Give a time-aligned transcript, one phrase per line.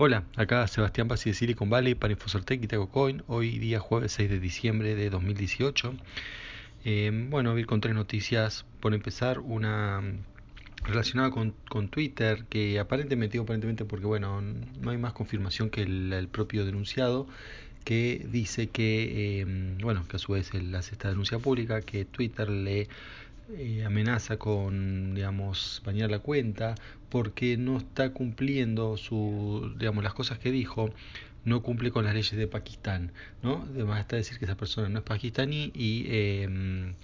[0.00, 3.24] Hola, acá Sebastián Pasi de Silicon Valley para Infocertec y Teco Coin.
[3.26, 5.92] Hoy día jueves 6 de diciembre de 2018.
[6.84, 8.64] Eh, bueno, voy con tres noticias.
[8.78, 10.00] Por empezar, una
[10.84, 16.64] relacionada con, Twitter, que aparentemente, aparentemente porque bueno, no hay más confirmación que el, propio
[16.64, 17.26] denunciado,
[17.82, 22.04] que dice que, eh, bueno, que a su vez él hace esta denuncia pública, que
[22.04, 22.86] Twitter le
[23.56, 26.74] eh, amenaza con, digamos, bañar la cuenta
[27.08, 30.90] porque no está cumpliendo su, digamos, las cosas que dijo,
[31.44, 33.66] no cumple con las leyes de Pakistán, ¿no?
[33.70, 36.94] Además está decir que esa persona no es pakistaní y, eh,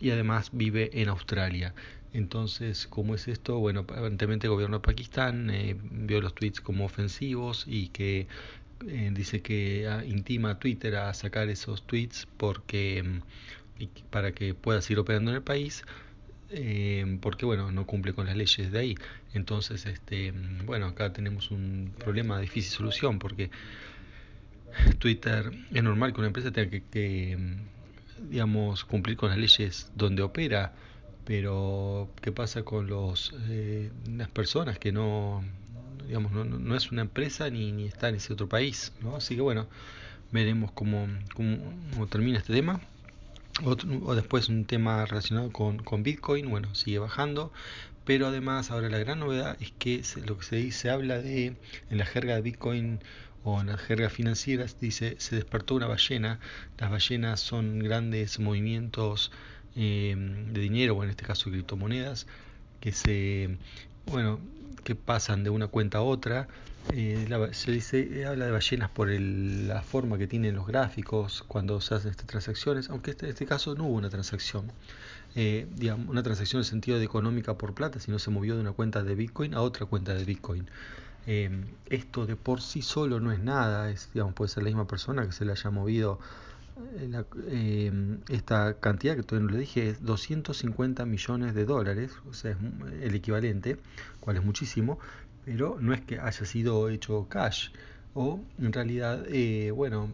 [0.00, 1.74] y además vive en Australia.
[2.12, 3.58] Entonces, ¿cómo es esto?
[3.58, 8.26] Bueno, aparentemente el gobierno de Pakistán eh, vio los tweets como ofensivos y que
[8.86, 13.22] eh, dice que ah, intima a Twitter a sacar esos tweets porque
[13.78, 15.84] y para que pueda seguir operando en el país
[16.50, 18.94] eh, porque bueno no cumple con las leyes de ahí
[19.32, 20.32] entonces este
[20.66, 23.50] bueno acá tenemos un problema de difícil solución porque
[24.98, 27.38] Twitter es normal que una empresa tenga que, que
[28.30, 30.74] digamos cumplir con las leyes donde opera
[31.24, 35.42] pero qué pasa con los eh, las personas que no
[36.06, 39.16] digamos no, no, es una empresa ni, ni está en ese otro país ¿no?
[39.16, 39.68] así que bueno
[40.32, 42.80] veremos cómo, cómo termina este tema
[43.64, 47.52] o después un tema relacionado con, con, Bitcoin, bueno, sigue bajando,
[48.04, 51.18] pero además ahora la gran novedad es que se, lo que se dice, se habla
[51.18, 51.56] de,
[51.90, 53.00] en la jerga de Bitcoin
[53.44, 56.40] o en las jergas financieras, dice, se despertó una ballena,
[56.78, 59.32] las ballenas son grandes movimientos
[59.76, 62.26] eh, de dinero, o en este caso criptomonedas,
[62.82, 63.56] que se,
[64.06, 64.40] bueno,
[64.82, 66.48] que pasan de una cuenta a otra.
[66.90, 71.44] Eh, la, se dice, habla de ballenas por el, la forma que tienen los gráficos
[71.46, 74.72] cuando se hacen estas transacciones, aunque este, en este caso no hubo una transacción,
[75.36, 78.72] eh, digamos, una transacción en sentido de económica por plata, sino se movió de una
[78.72, 80.68] cuenta de Bitcoin a otra cuenta de Bitcoin.
[81.28, 84.88] Eh, esto de por sí solo no es nada, es, digamos, puede ser la misma
[84.88, 86.18] persona que se le haya movido
[87.08, 92.32] la, eh, esta cantidad que todavía no le dije es 250 millones de dólares, o
[92.34, 92.58] sea, es
[93.02, 93.78] el equivalente,
[94.20, 94.98] cual es muchísimo,
[95.44, 97.70] pero no es que haya sido hecho cash,
[98.14, 100.10] o en realidad, eh, bueno,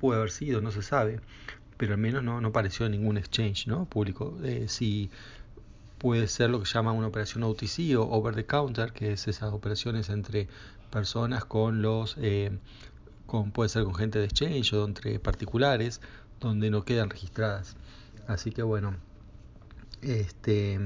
[0.00, 1.20] puede haber sido, no se sabe,
[1.76, 3.84] pero al menos no, no apareció en ningún exchange ¿no?
[3.84, 4.38] público.
[4.42, 5.10] Eh, si
[5.98, 9.52] puede ser lo que llama una operación OTC o over the counter, que es esas
[9.52, 10.48] operaciones entre
[10.90, 12.58] personas con los eh,
[13.26, 16.00] con, puede ser con gente de exchange o entre particulares,
[16.40, 17.76] donde no quedan registradas.
[18.26, 18.96] Así que bueno,
[20.02, 20.78] este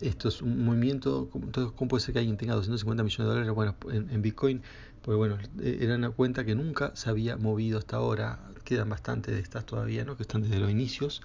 [0.00, 3.54] esto es un movimiento, entonces ¿cómo puede ser que alguien tenga 250 millones de dólares
[3.54, 4.62] bueno, en, Bitcoin?
[5.02, 9.40] Pues bueno, era una cuenta que nunca se había movido hasta ahora, quedan bastantes de
[9.40, 10.16] estas todavía, ¿no?
[10.16, 11.22] que están desde los inicios,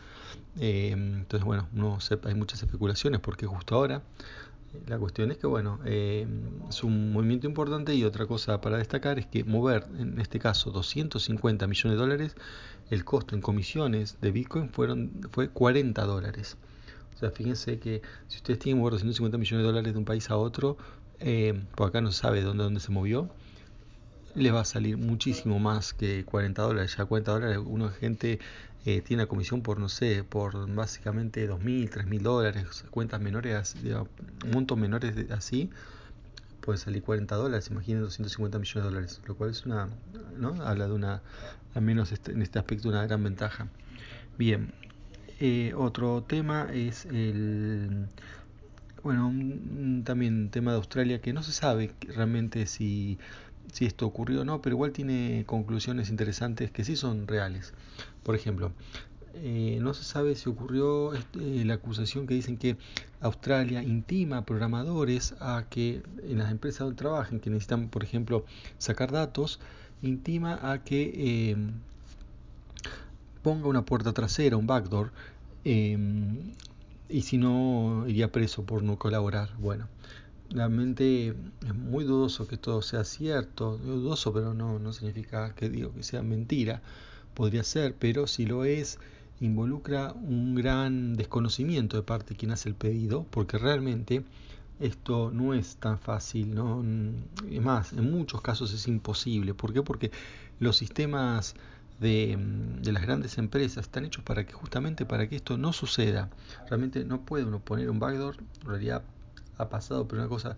[0.59, 4.01] eh, entonces bueno, no sepa, hay muchas especulaciones porque justo ahora
[4.87, 6.27] la cuestión es que, bueno, eh,
[6.69, 10.71] es un movimiento importante y otra cosa para destacar es que mover, en este caso,
[10.71, 12.35] 250 millones de dólares,
[12.89, 16.57] el costo en comisiones de Bitcoin fueron, fue 40 dólares.
[17.15, 20.05] O sea, fíjense que si ustedes tienen que mover 250 millones de dólares de un
[20.05, 20.77] país a otro,
[21.19, 23.29] eh, por acá no se sabe dónde, dónde se movió,
[24.35, 26.95] les va a salir muchísimo más que 40 dólares.
[26.97, 28.39] Ya 40 dólares, una gente
[28.85, 33.75] eh, tiene comisión por, no sé, por básicamente 2.000, 3.000 dólares, cuentas menores,
[34.53, 35.69] montos menores de, así,
[36.61, 39.89] puede salir 40 dólares, imaginen 250 millones de dólares, lo cual es una,
[40.37, 40.49] ¿no?
[40.63, 41.21] Habla de una,
[41.75, 43.67] al menos este, en este aspecto, una gran ventaja.
[44.37, 44.71] Bien,
[45.39, 48.07] eh, otro tema es el
[49.03, 49.33] bueno,
[50.03, 53.17] también tema de Australia que no se sabe realmente si
[53.71, 57.73] si esto ocurrió o no, pero igual tiene conclusiones interesantes que sí son reales.
[58.23, 58.71] Por ejemplo,
[59.35, 62.77] eh, no se sabe si ocurrió este, la acusación que dicen que
[63.21, 68.45] Australia intima a programadores a que en las empresas donde trabajen, que necesitan, por ejemplo,
[68.77, 69.59] sacar datos,
[70.01, 71.57] intima a que eh,
[73.41, 75.11] ponga una puerta trasera, un backdoor,
[75.63, 75.97] eh,
[77.09, 79.49] y si no, iría preso por no colaborar.
[79.57, 79.87] Bueno,
[80.51, 81.29] realmente
[81.65, 86.03] es muy dudoso que todo sea cierto, dudoso pero no, no significa que digo que
[86.03, 86.81] sea mentira,
[87.33, 88.99] podría ser, pero si lo es,
[89.39, 94.23] involucra un gran desconocimiento de parte de quien hace el pedido, porque realmente
[94.79, 96.83] esto no es tan fácil, ¿no?
[97.49, 99.53] Es más, en muchos casos es imposible.
[99.53, 99.81] ¿Por qué?
[99.81, 100.11] Porque
[100.59, 101.55] los sistemas
[101.99, 102.37] de,
[102.81, 106.29] de, las grandes empresas están hechos para que justamente para que esto no suceda.
[106.69, 109.03] Realmente no puede uno poner un backdoor, en realidad
[109.59, 110.57] ha pasado, pero una cosa,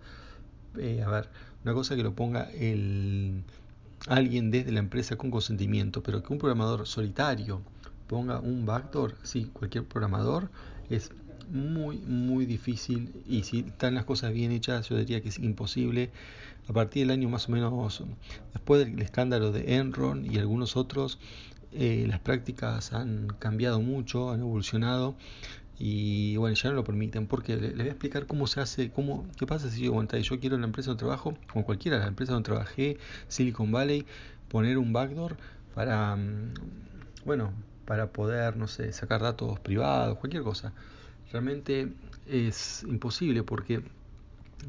[0.78, 1.28] eh, a ver,
[1.64, 3.44] una cosa que lo ponga el
[4.08, 7.60] alguien desde la empresa con consentimiento, pero que un programador solitario
[8.08, 10.50] ponga un backdoor, sí, cualquier programador
[10.90, 11.12] es
[11.50, 16.10] muy, muy difícil y si están las cosas bien hechas, yo diría que es imposible.
[16.68, 18.04] A partir del año más o menos,
[18.52, 21.18] después del escándalo de Enron y algunos otros,
[21.72, 25.16] eh, las prácticas han cambiado mucho, han evolucionado
[25.84, 29.26] y bueno, ya no lo permiten porque le, voy a explicar cómo se hace, cómo,
[29.36, 32.02] qué pasa si yo, bueno, yo quiero en la empresa donde trabajo, como cualquiera de
[32.02, 34.06] las empresas donde trabajé, Silicon Valley,
[34.48, 35.36] poner un backdoor
[35.74, 36.54] para, mm,
[37.24, 37.52] bueno,
[37.84, 40.72] para poder, no sé, sacar datos privados, cualquier cosa.
[41.32, 41.92] Realmente
[42.28, 43.82] es imposible porque,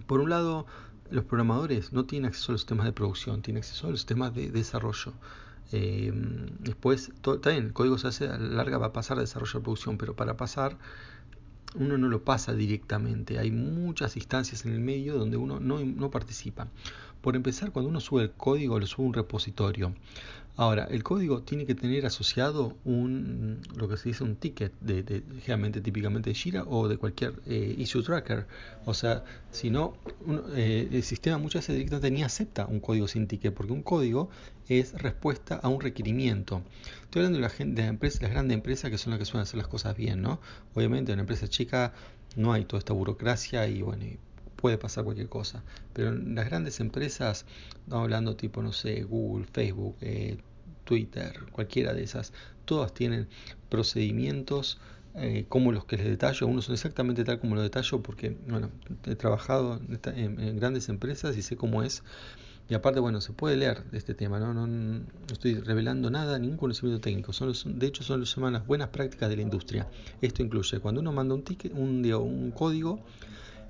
[0.08, 0.66] por un lado,
[1.12, 4.34] los programadores no tienen acceso a los sistemas de producción, tienen acceso a los sistemas
[4.34, 5.14] de desarrollo.
[5.76, 6.14] Eh,
[6.60, 9.24] después, también el código se hace a la larga, va a pasar a
[9.60, 10.78] producción, pero para pasar
[11.74, 13.40] uno no lo pasa directamente.
[13.40, 16.68] Hay muchas instancias en el medio donde uno no, no participa.
[17.22, 19.96] Por empezar, cuando uno sube el código, lo sube a un repositorio.
[20.56, 25.02] Ahora, el código tiene que tener asociado un, lo que se dice un ticket, de,
[25.02, 28.46] de generalmente típicamente de Jira o de cualquier eh, issue tracker.
[28.86, 29.98] O sea, si no,
[30.56, 34.30] eh, el sistema muchas veces directamente ni acepta un código sin ticket, porque un código
[34.68, 36.62] es respuesta a un requerimiento.
[37.04, 39.58] Estoy hablando de, la gente, de las, grandes empresas que son las que suelen hacer
[39.58, 40.40] las cosas bien, ¿no?
[40.76, 41.94] Obviamente en una empresa chica
[42.36, 44.06] no hay toda esta burocracia y bueno,
[44.64, 45.62] puede pasar cualquier cosa.
[45.92, 47.46] Pero en las grandes empresas,
[47.92, 50.38] hablando tipo, no sé, Google, Facebook, eh,
[50.86, 52.32] Twitter, cualquiera de esas,
[52.64, 53.28] todas tienen
[53.68, 54.80] procedimientos
[55.16, 56.48] eh, como los que les detallo.
[56.48, 58.70] Unos son exactamente tal como los detallo porque, bueno,
[59.06, 62.02] he trabajado en, grandes empresas y sé cómo es.
[62.70, 64.54] Y aparte, bueno, se puede leer de este tema, ¿no?
[64.54, 67.34] No, estoy revelando nada, ningún conocimiento técnico.
[67.34, 69.90] Son de hecho, son lo que se llaman las buenas prácticas de la industria.
[70.22, 73.02] Esto incluye cuando uno manda un ticket, un, un código,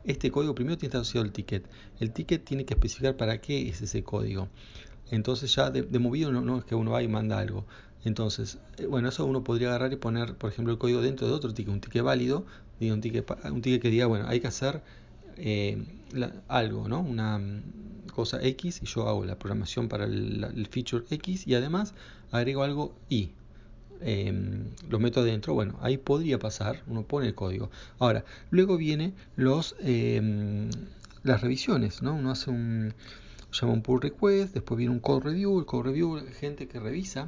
[0.03, 1.65] este código primero tiene que estar asociado al ticket.
[1.99, 4.49] El ticket tiene que especificar para qué es ese código.
[5.11, 7.65] Entonces ya de, movido no, es que uno va y manda algo.
[8.03, 11.33] Entonces, eh, bueno, eso uno podría agarrar y poner, por ejemplo, el código dentro de
[11.33, 12.45] otro ticket, un ticket válido,
[12.81, 14.81] un ticket, un ticket que diga, bueno, hay que hacer
[15.37, 15.81] eh,
[16.49, 16.99] algo, ¿no?
[16.99, 21.93] Una mm, cosa X y yo hago la programación para el feature X y además
[22.31, 23.31] agrego algo Y,
[24.05, 27.69] Em, lo meto adentro, bueno, ahí podría pasar, uno pone el código.
[27.99, 30.69] Ahora, luego viene los em,
[31.23, 32.15] las revisiones, ¿no?
[32.15, 32.93] Uno hace un
[33.51, 37.27] llama un pull request, después viene un code review, el code review, gente que revisa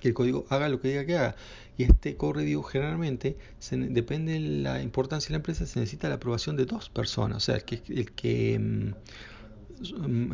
[0.00, 1.36] que el código haga lo que diga que haga.
[1.76, 3.36] Y este code review generalmente,
[3.70, 7.40] depende de la importancia de la empresa, se necesita la aprobación de dos personas, o
[7.40, 8.94] sea, el que, el que em,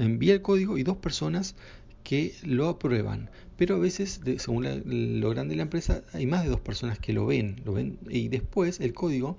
[0.01, 1.55] envía el código y dos personas
[2.05, 3.31] que lo aprueban.
[3.57, 4.65] Pero a veces, según
[5.21, 7.99] lo grande de la empresa, hay más de dos personas que lo ven, lo ven
[8.09, 9.37] y después el código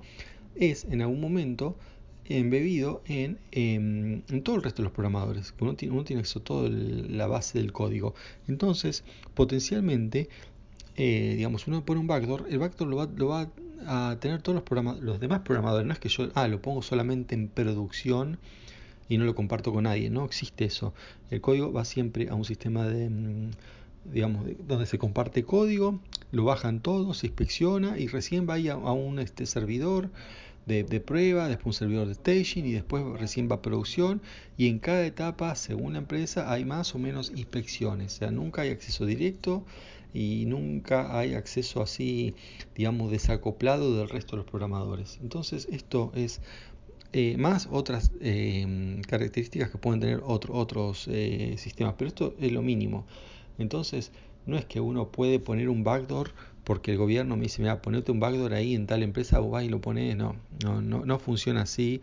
[0.55, 1.77] es en algún momento
[2.27, 5.53] embebido en, em, todo el resto de los programadores.
[5.59, 8.15] Uno tiene, uno tiene acceso a toda la base del código.
[8.47, 9.03] Entonces,
[9.33, 10.29] potencialmente,
[10.95, 13.49] eh, digamos, uno pone un backdoor, el backdoor lo va, lo va
[13.85, 15.85] a tener todos los, los demás programadores.
[15.85, 18.39] No es que yo, ah, lo pongo solamente en producción
[19.09, 20.09] y no lo comparto con nadie.
[20.09, 20.93] No existe eso.
[21.29, 23.51] El código va siempre a un sistema de, mm,
[24.13, 25.99] digamos, donde se comparte código,
[26.31, 30.09] lo bajan todos, se inspecciona y recién va a, un este, servidor
[30.65, 34.21] de, prueba, después un servidor de staging y después recién va a producción
[34.57, 38.15] y en cada etapa, según la empresa, hay más o menos inspecciones.
[38.15, 39.63] O sea, nunca hay acceso directo
[40.13, 42.33] y nunca hay acceso así,
[42.75, 45.19] digamos, desacoplado del resto de los programadores.
[45.21, 46.41] Entonces, esto es
[47.17, 52.61] eh, más otras eh, características que pueden tener otros eh, sistemas, pero esto es lo
[52.61, 53.05] mínimo.
[53.57, 54.11] Entonces,
[54.45, 56.31] no es que uno puede poner un backdoor
[56.65, 59.63] porque el gobierno me dice, mira, ponete un backdoor ahí en tal empresa, vos vas
[59.63, 62.01] y lo pones, no, no, no, no funciona así,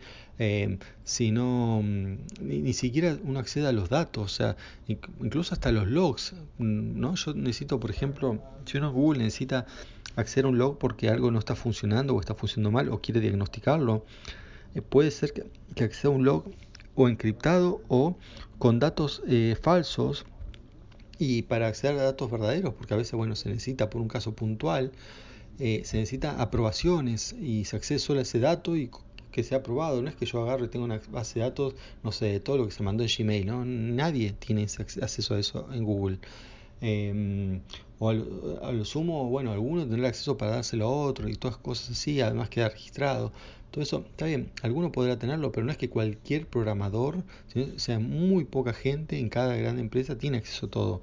[1.03, 5.87] sino mm, ni, ni, siquiera uno accede a los datos, o sea, incluso hasta los
[5.87, 7.13] logs, mm, ¿no?
[7.13, 9.67] Yo necesito, por ejemplo, si uno Google necesita
[10.15, 13.19] acceder a un log porque algo no está funcionando o está funcionando mal o quiere
[13.19, 14.05] diagnosticarlo,
[14.81, 15.43] puede ser que,
[15.75, 16.45] que, acceda a un log
[16.95, 18.15] o encriptado o
[18.59, 20.25] con datos eh, falsos
[21.19, 24.33] y para acceder a datos verdaderos, porque a veces bueno se necesita por un caso
[24.33, 24.91] puntual,
[25.59, 28.89] eh, se necesita aprobaciones y se accede solo a ese dato y
[29.31, 30.01] que sea aprobado.
[30.01, 32.57] No es que yo agarre y tenga una base de datos, no sé, de todo
[32.57, 33.65] lo que se mandó en Gmail, ¿no?
[33.65, 36.19] Nadie tiene acceso a eso en Google.
[36.81, 37.61] Em,
[37.99, 41.91] o a lo, sumo, bueno, alguno tendrá acceso para dárselo a otro y todas cosas
[41.91, 43.31] así, además queda registrado.
[43.73, 47.23] Todo eso está bien, alguno podrá tenerlo, pero no es que cualquier programador,
[47.55, 51.01] o sea, muy poca gente en cada gran empresa tiene acceso a todo.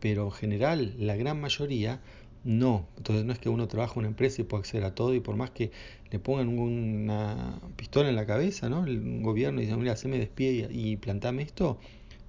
[0.00, 2.00] Pero en general, la gran mayoría
[2.44, 2.88] no.
[2.96, 5.20] Entonces no es que uno trabaja en una empresa y pueda acceder a todo y
[5.20, 5.70] por más que
[6.10, 8.86] le pongan una pistola en la cabeza, ¿no?
[8.86, 11.78] El gobierno dice, mira, se me despide y plantame esto,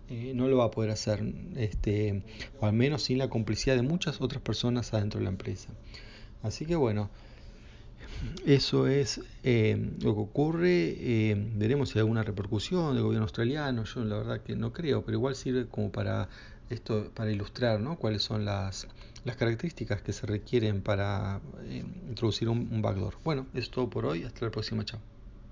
[0.10, 1.24] eh, no lo va a poder hacer,
[1.56, 2.24] este,
[2.60, 5.70] o al menos sin la complicidad de muchas otras personas adentro de la empresa.
[6.44, 7.10] Así que bueno,
[8.46, 10.96] eso es eh, lo que ocurre.
[10.98, 13.84] Eh, veremos si hay alguna repercusión del gobierno australiano.
[13.84, 16.30] Yo la verdad que no creo, pero igual sirve como para
[16.70, 17.98] esto, para ilustrar ¿no?
[17.98, 18.88] cuáles son las,
[19.26, 23.16] las características que se requieren para eh, introducir un, un backdoor.
[23.24, 24.24] Bueno, es todo por hoy.
[24.24, 24.84] Hasta la próxima.
[24.86, 25.19] Chao.